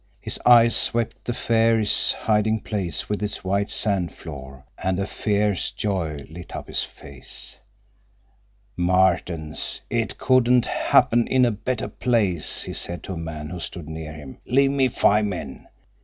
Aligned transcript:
His 0.19 0.39
eyes 0.47 0.75
swept 0.75 1.25
the 1.25 1.31
fairies' 1.33 2.13
hiding 2.21 2.61
place 2.61 3.07
with 3.07 3.21
its 3.21 3.43
white 3.43 3.69
sand 3.69 4.11
floor, 4.15 4.65
and 4.79 5.07
fierce 5.07 5.69
joy 5.69 6.17
lit 6.27 6.55
up 6.55 6.67
his 6.67 6.83
face. 6.83 7.59
"Martens, 8.75 9.81
it 9.91 10.17
couldn't 10.17 10.65
happen 10.65 11.27
in 11.27 11.45
a 11.45 11.51
better 11.51 11.87
place," 11.87 12.63
he 12.63 12.73
said 12.73 13.03
to 13.03 13.13
a 13.13 13.17
man 13.17 13.51
who 13.51 13.59
stood 13.59 13.87
near 13.87 14.13
him. 14.13 14.39
"Leave 14.47 14.71
me 14.71 14.87
five 14.87 15.25
men. 15.25 15.67